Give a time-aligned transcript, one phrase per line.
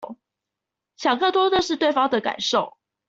[0.95, 2.75] 想更多認識對方的感受